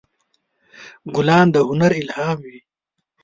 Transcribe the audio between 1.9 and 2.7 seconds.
الهام وي.